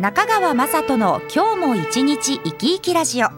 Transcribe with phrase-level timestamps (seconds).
[0.00, 3.30] 中川雅人の今日も一日生き生きラジオ。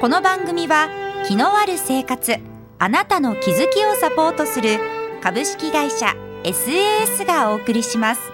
[0.00, 0.88] この番組は
[1.26, 2.36] 気のある生活
[2.78, 4.78] あなたの気づきをサポートする
[5.22, 8.32] 株式会社 SAS がお送りします。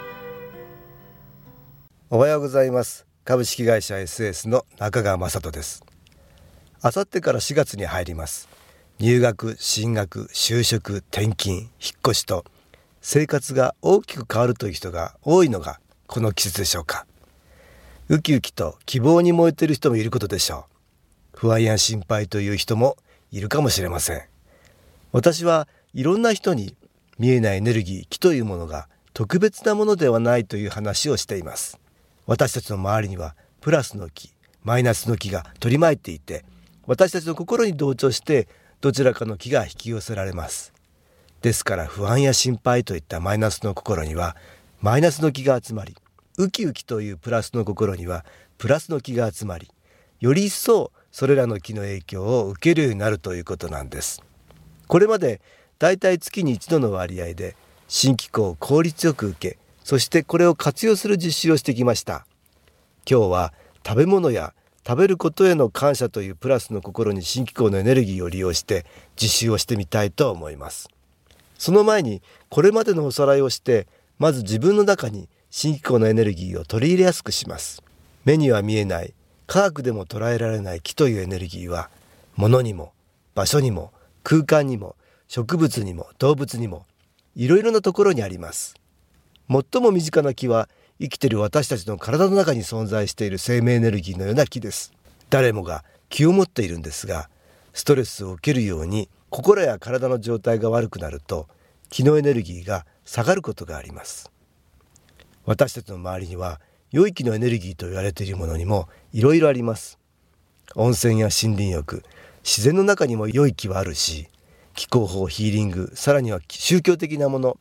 [2.09, 3.05] おはようございます。
[3.25, 5.85] 株式会社 SAS の中川雅人です。
[6.83, 8.49] あさってから4月に入ります。
[9.01, 11.69] 入学進学就職転勤引っ
[12.07, 12.45] 越しと
[13.01, 17.07] 生活が大きく変わるという人が多いのがこの季節でしょうか。
[18.11, 20.67] ウキウキと希望に燃えている人もいることでしょ
[21.35, 21.39] う。
[21.39, 22.99] 不安や心配という人も
[23.33, 24.23] いるかもしれません。
[25.13, 26.77] 私はいろんな人に
[27.19, 31.81] 見えないエネルギー気というものが特別なものではないという話をしています。
[32.27, 36.45] 私たちの周りにはプラスの気マイナスの気が取り巻いていて
[36.87, 38.49] 私たちの心に同調して
[38.83, 40.75] どちらかの気が引き寄せられます。
[41.41, 44.37] ですから不安や心配といったマイナスの心には
[44.83, 45.97] マイナスの気が集まり
[46.37, 48.25] ウキウキというプラスの心には
[48.59, 49.71] プラスの気が集まり
[50.21, 54.21] より一層それらの気の影響を受けるようになるということなんです。
[54.89, 55.41] これまで
[55.79, 62.27] だいたい月に一度の割合で新機構を効率よく受けそしてこれを活用する実習をしてきました。
[63.09, 63.53] 今日は
[63.87, 64.55] 食べ物や
[64.85, 70.89] 食べることへの感謝というプラスの心に新機構のエネルギーを利用して実習をしてみたいと思います。
[71.59, 73.87] その前にこれまでのおさらいをして
[74.19, 77.81] まず自分の中に新機構のエネルギーを取り入れやすくします。
[78.25, 79.15] 目には見えない
[79.47, 81.91] 科学でも捉えられない気というエネルギーは
[82.35, 82.93] 物にも
[83.37, 83.93] 場所にも
[84.25, 84.97] 空間にも
[85.29, 86.87] 植物にも動物にも
[87.37, 88.75] いろいろなところにあります。
[89.49, 90.69] 最も身近な気は
[91.01, 94.93] 生きている私たちの体の中に存在している生命エネルギーのような気です。
[95.31, 97.31] 誰もが気を持っているんですが
[97.75, 101.47] ストレスを受けるように心や体の状態が悪くなると
[101.91, 104.34] 気のエネルギーが下がることがあります。
[105.47, 106.61] 私たちの周りには
[106.91, 109.99] 良い気のエネルギーと言われているものにもいろいろあります。
[110.75, 112.03] 温泉や森林浴
[112.43, 114.29] 自然の中にも良い気はあるし
[114.75, 117.57] 気候法ヒーリングさらには宗教的なもの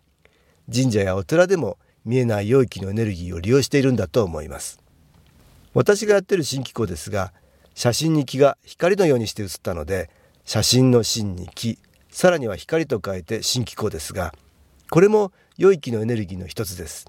[0.73, 4.79] 神社やお寺でも見えない良い気のエネルギーを利用しているんだと思います。
[5.73, 7.33] 私がやってる新機構ですが
[7.75, 10.09] 写真に気が光のようにして写ったので
[10.45, 11.79] 写真の真に気
[12.09, 14.33] さらには光と書いて新機構ですが
[14.91, 17.07] これも良い気のエネルギーの一つです。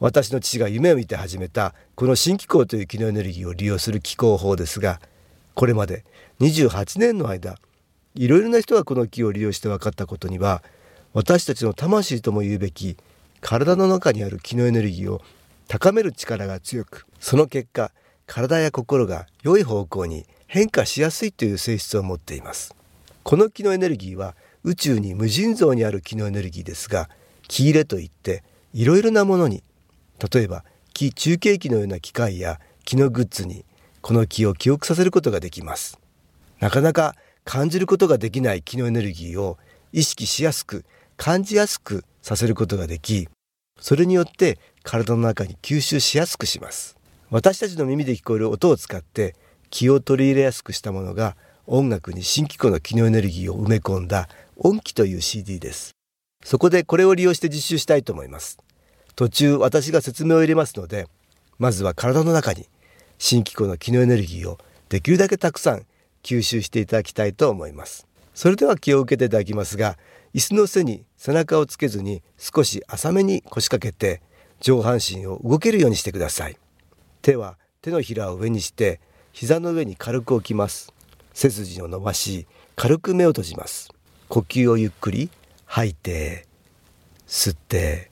[0.00, 5.00] 私の父が夢を見て始めたこの新機構という気のエネルギーを利用する気候法ですが
[5.54, 6.04] これまで
[6.40, 7.56] 28年の間
[8.14, 10.62] いろいろな人がこの気を利用して分かったことには
[11.12, 12.96] 私たちの魂とも言うべき
[13.40, 15.22] 体の中にある気のエネルギーを
[15.68, 17.92] 高める力が強くその結果
[18.26, 22.74] 体や心が良い方向に変化しやすいという性質を持っています。
[23.22, 27.08] この気のエネルギーは宇宙に無尽蔵にある気のエネルギーですが
[27.48, 29.62] 気入れといっていろいろなものに
[30.32, 33.64] 例えば気中継機のような機械や気のグッズに
[34.00, 35.98] この気を記憶させることができます。
[36.60, 37.14] なかなか
[37.44, 39.58] 感じることができない気のエネルギーを
[39.92, 40.84] 意識しやすく
[41.16, 43.28] 感じやすくさせることができ
[43.78, 46.96] それによって体の中に吸収しやすくします。
[47.30, 49.34] 私たちの耳で聞こえる音を使って
[49.70, 51.36] 気を取り入れやすくしたものが
[51.66, 55.92] 音楽に新機構の気のエネルギーを埋め込んだ音機という CD です。
[56.44, 58.58] そこでこれを利用して実習したいと思います。
[59.16, 61.06] 途中私が説明を入れますので
[61.58, 62.68] まずは体の中に
[63.18, 64.58] 新機構の気のエネルギーを
[64.88, 65.86] できるだけたくさん
[66.22, 68.06] 吸収していただきたいと思います。
[68.34, 69.96] それでは気を受けていただきますが
[70.34, 74.20] 椅子の背に背中をつけずに少し浅めに腰掛けて
[74.60, 76.56] 上半身を動けるようにしてください。
[77.22, 79.00] 手は手のひらを上にして
[79.32, 80.92] 膝の上に軽く置きます。
[81.32, 83.90] 背筋を伸ばし軽く目を閉じます。
[84.28, 85.30] 呼吸をゆっくり
[85.66, 86.46] 吐いて
[87.28, 88.10] 吸って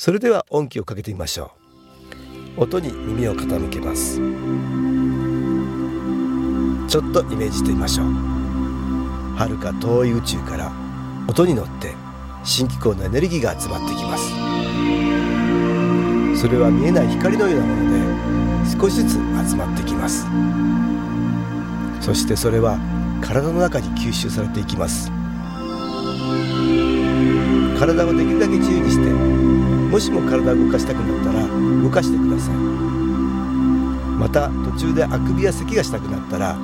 [0.00, 1.50] それでは音気をかけてみましょ
[2.56, 2.62] う。
[2.62, 4.18] 音に耳を傾けます。
[6.86, 8.06] ちょっとイメージしてみましょう。
[9.36, 10.70] 遥か遠い宇宙から
[11.26, 11.96] 音に乗って
[12.44, 14.28] 新機構のエネルギーが集まってきます。
[16.40, 19.14] それは見えない光のようなもので少しずつ
[19.50, 20.28] 集まってきます。
[22.06, 22.78] そしてそれは
[23.20, 25.10] 体の中に吸収されていきます。
[27.80, 29.47] 体をできるだけ自由にして
[29.98, 31.44] もしも体を動かしたくなったら
[31.82, 32.54] 動かしてください。
[32.54, 36.56] また途中であくびや咳がしたくなったら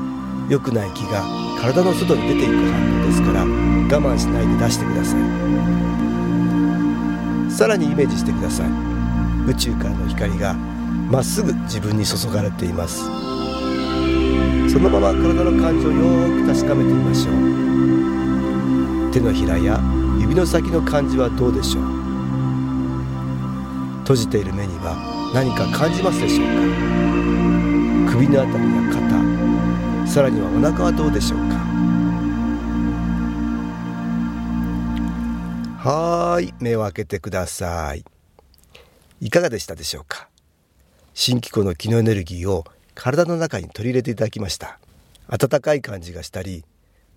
[0.48, 1.24] 良くない気が
[1.60, 3.46] 体の外に出ていく反応ですから我
[4.00, 5.20] 慢しないで出してください。
[7.50, 8.68] さらにイメージしてください。
[9.50, 13.00] 宇宙からの光がまっすぐ自分に注がれています。
[14.70, 19.10] そのまま体の感じをよく確かめてみましょう。
[19.12, 19.80] 手のひらや
[20.20, 21.93] 指の先の感じはどうでしょう。
[24.04, 24.94] 閉じている目には
[25.34, 26.52] 何か感じますでしょうか？
[28.12, 31.54] 首のあたりや肩さらにはお腹はどうでしょうか？
[35.90, 36.52] はい。
[36.60, 38.04] 目を開けてください。
[39.20, 40.28] いかがでしたでしょうか？
[41.14, 42.64] 新機構の気のエネルギーを
[42.94, 44.78] 体の中に取り入れていただきました。
[45.28, 46.64] 温かい感じがしたり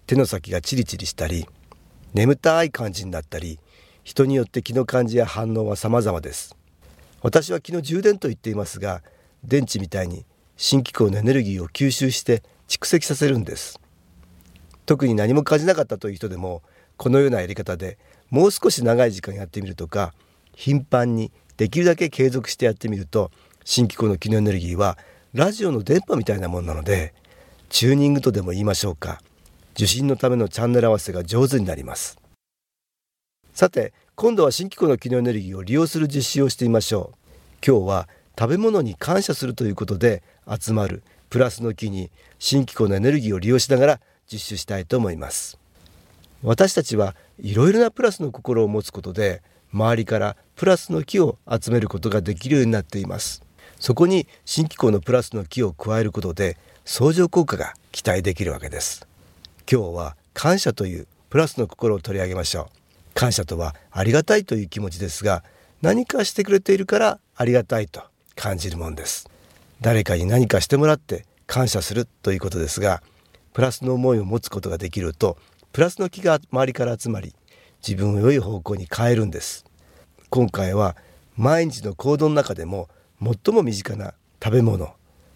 [0.05, 1.45] 手の先がチリチリしたり
[2.13, 3.59] 眠たい感じになったり
[4.03, 6.56] 人によって気の感じや反応は様々です。
[7.21, 9.01] 私は気の充電と言っていますが
[9.43, 10.25] 電池みたいに
[10.55, 13.79] 新機構のエネルギーを吸収して蓄積させるんです。
[14.85, 16.63] 特に何も感じなかったという人でも
[16.95, 17.97] このようなやり方で
[18.29, 20.13] もう少し長い時間やってみるとか
[20.55, 23.31] 頻繁にできるだけ継続してやってみると
[23.65, 24.97] 新機構の機能エネルギーは
[25.33, 27.13] ラジオの電波みたいなもんなので
[27.69, 29.21] チューニングとでも言いましょうか。
[29.73, 32.17] 受信のためのチャンネル合わせが上手になります。
[33.53, 37.17] さて今度は新機構の機能エネルギーを利用する実習をしてみましょう。
[37.63, 40.23] 今日は食べ物に感謝するということで
[40.59, 42.09] 集まるプラスの木に
[42.39, 45.59] 新機構のエネルギーを利用しながら実習したいと思います。
[46.41, 53.43] 私たちはいろいろなプラスの心を持つことで周りからプラスの木を集めることができるようになっています。
[53.79, 59.07] そこに新機構のプラスの木を加えることで相乗効果が期待できるわけです。
[59.71, 62.86] 今日は感謝というプラスの心を取り上げましょう。
[63.17, 65.43] 感謝とはありがたいという気持ちですが
[65.81, 68.03] 何かしてくれているからありがたいと
[68.35, 69.27] 感じるもんです。
[69.81, 73.01] 誰かに何かしてもらって感謝するということですが
[73.53, 75.35] プラスの思いを持つことができると
[75.73, 77.33] プラスの気が周りから集まり
[77.81, 79.65] 自分を良い方向に変えるんです。
[80.29, 80.95] 今回は
[81.35, 82.87] 毎日の行動の中でも
[83.19, 84.93] 最も身近な食べ物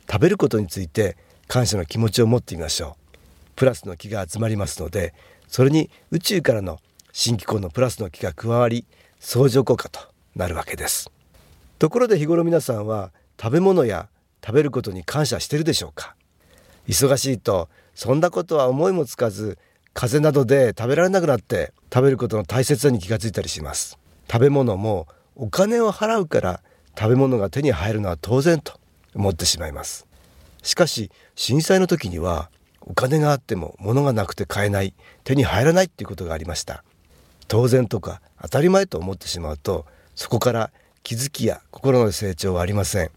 [0.08, 1.18] 食べることについて
[1.48, 3.18] 感謝の気持ちを持ってみましょう。
[3.56, 5.16] プラスの気が集まりますので
[5.48, 6.78] それに宇宙からの
[7.14, 8.86] 新機構のプラスの気が加わり
[9.20, 10.00] 相乗効果と
[10.36, 11.12] なるわけです。
[11.80, 13.12] ところで日頃皆さんは
[13.42, 14.08] 食べ物や
[14.46, 16.16] 食べることに感謝してるでしょうか？
[16.88, 19.58] 忙しいとそんなことは思いもつかず
[19.94, 24.00] 風邪などで食べられなくなって食べることの大切さに気がついたりします。
[24.32, 26.62] 食べ物もお金を払うから
[26.98, 28.80] 食べ物が手に入るのは当然と
[29.14, 30.08] 思ってしまいます。
[30.64, 32.50] しかし震災の時には
[32.82, 34.94] お金があっても物がなくて買えない
[35.24, 36.84] 手に入らないっていうことがありました。
[37.52, 40.72] 当然とか当たり前と思ってしまうとそこから
[41.04, 43.12] 気づきや心の成長はありません。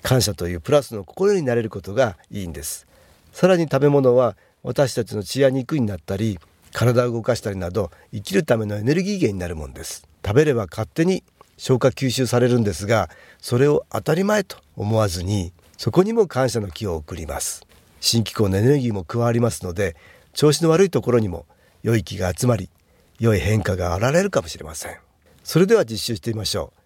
[0.00, 2.86] 感謝というプラスの心になれることがいいんです。
[3.32, 6.38] さらに食べ物は私たちの血や肉になったり
[6.72, 10.06] 体を動かしたりなど生きるためのエネルギー源になるもんです。
[10.24, 11.24] 食べれば勝手に
[11.56, 13.10] 消化吸収されるんですが
[13.40, 17.66] それを当たり前と思わずにそこにも感謝の気を送ります。
[17.98, 19.96] 新機構のエネルギーも加わりますので
[20.32, 21.44] 調子の悪いところにも
[21.82, 22.70] 良い気が集まり
[23.20, 24.96] 良い変化が現れるかもしれません。
[25.44, 26.80] それでは実習してみましょう。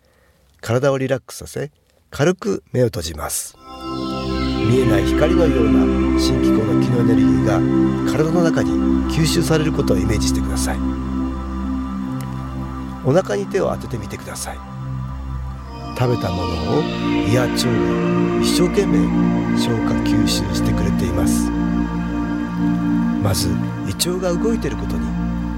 [0.60, 1.70] 体をリラックスさせ
[2.10, 3.56] 軽く目を閉じます。
[4.69, 8.72] 見えない光のような新機構の気のエネルギーが体の中に
[9.14, 10.79] 吸収されることをイメージしてください。
[13.06, 14.58] お腹に手を当ててみてください。
[15.96, 16.82] 食べたものを
[17.29, 18.98] 胃や腸が一生懸命
[19.56, 21.48] 消化吸収してくれています。
[23.22, 23.50] まず
[23.86, 25.14] 胃腸が動いていることに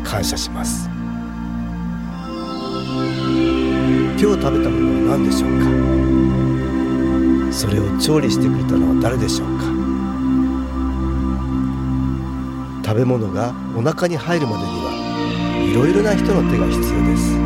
[0.06, 0.88] 感謝します。
[4.18, 5.66] 今日食べたものは何でしょうか？
[7.52, 9.64] それを調理してくれたのは誰でしょうか？
[12.84, 14.92] 食べ物がお腹に入るまでには
[15.70, 17.36] いろいろな人の手が必要です。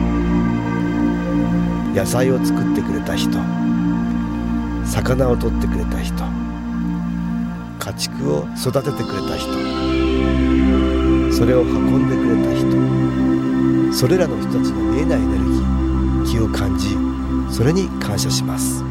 [1.97, 3.37] 野菜を作ってくれた人
[4.87, 6.15] 魚を取ってくれた人
[7.81, 9.51] 家畜を育ててくれた人
[11.33, 12.50] それを運んでくれた
[13.93, 16.97] それらの人たちの見えないエネルギー気を感じ
[17.55, 18.83] それに感謝します。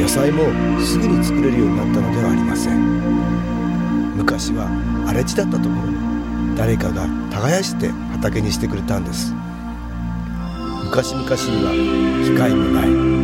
[0.00, 0.44] 野菜も
[0.80, 4.16] すぐに作れるようになったのではありません。
[4.16, 4.68] 昔は
[5.06, 9.34] 荒れ地だったところに誰かが耕して畑にしてくれたんです。
[10.84, 11.72] 昔々には
[12.24, 13.18] 機械もない。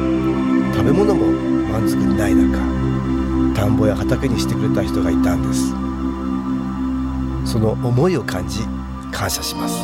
[0.74, 1.26] 食べ物も
[1.72, 2.58] 満足にない中
[3.54, 5.72] 田んぼや畑にしてくれた人がいたんです。
[7.54, 8.62] その思いを感じ
[9.12, 9.76] 感謝します。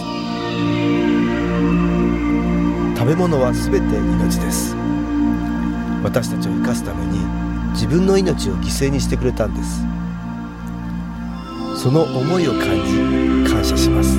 [2.99, 4.75] 食べ物は全て命です。
[6.03, 7.21] 私たちを生かすために
[7.71, 9.85] 自分の命を犠牲にしてくれたんです。
[11.81, 12.75] その思いを感
[13.45, 14.19] じ感謝します。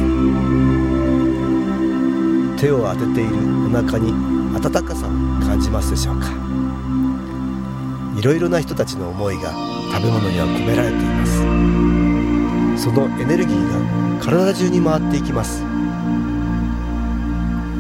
[2.58, 4.14] 手を当てているお腹に
[4.56, 5.10] 温かさを
[5.46, 6.28] 感じますでしょうか。
[8.18, 9.52] いろいろな人たちの思いが
[9.92, 11.81] 食べ物には込められています。
[12.82, 15.62] そのエネルギーが体中に回っていきます。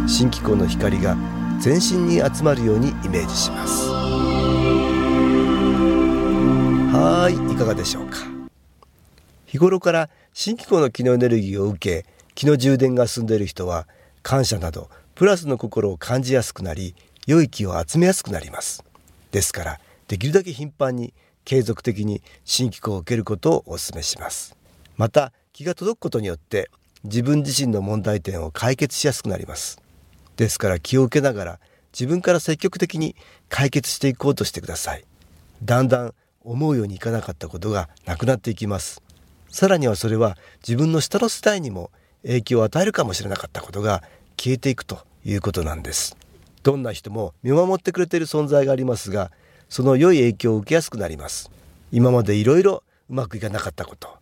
[0.08, 1.18] 新機構の光が
[1.60, 3.90] 全身に集まるようにイメージします。
[6.94, 8.18] はいいかがでしょうか。
[9.48, 12.06] 日頃から新機構の気のエネルギーを受け
[12.36, 13.88] 気の充電が進んでいる人は
[14.22, 16.94] 感謝などプラスの心を感じやすくなり
[17.26, 18.84] 良い気を集めやすくなります。
[19.32, 24.61] ですからできるだけ頻繁に継続的に新機構を受けることをお勧めします。
[25.02, 26.70] また気が届くことによって
[27.04, 29.82] 自分自身の問題点を解決しやすくなります。
[30.38, 31.60] ですから気を受けながら
[31.92, 33.16] 自分から積極的に
[33.50, 35.04] 解決していこうとしてください。
[35.64, 39.02] だんだん思うようにいかなかったことがなくなっていきます。
[39.50, 41.90] さらにはそれは自分の下の世代にも
[42.22, 44.04] 影響を与えるかもしれなかったことが
[44.38, 46.16] 消えていくということなんです。
[46.62, 49.32] どんな人も見守ってくれている存在がありますが
[49.68, 51.50] その良い影響を受けやすくなります。
[51.92, 54.21] 今までいろいろうまくいかなかったこと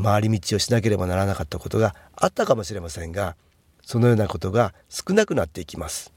[0.00, 3.36] 回り道をしなければならなかったことがあったかもしれませんが
[3.82, 6.12] そのようなことが少なくなっていきます。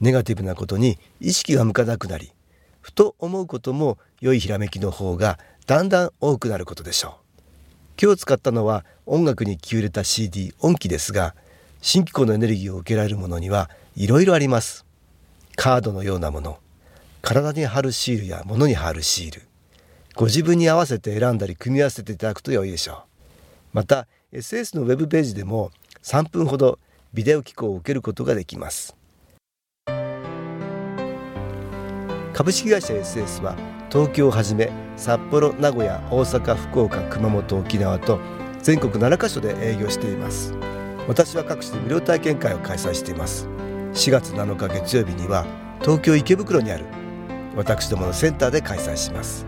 [0.00, 2.32] ネガティブなことに意識が向かなくなり
[2.80, 7.42] ふと思うことも良いひらめきの方がだんだん多くなることでしょう。
[8.00, 11.34] 今日使ったのは音楽に気を入れた CD 音機ですが
[11.82, 14.86] 新機構のエネルギーを受けられるものにはいろいろあります。
[15.56, 16.60] カードのようなもの
[17.22, 19.47] 体に貼るシールや物に貼るシール
[20.18, 22.96] ご自分に合わせて選んだり組み合わせていただくと良いでしょう。
[23.72, 25.70] また SS のウェブページでも
[26.02, 26.80] 3分ほど
[27.14, 28.96] ビデオ機構を受けることができます。
[32.32, 33.54] 株式会社 SS は
[33.92, 38.18] 東京をはじめ札幌名古屋大阪福岡熊本沖縄と
[38.60, 40.52] 全国7カ所で営業しています。
[41.06, 43.46] 私は各地で無料体験会を開催しています。
[43.92, 45.46] 4月7日月曜日には
[45.80, 46.86] 東京池袋にある
[47.54, 49.47] 私どものセンターで開催します。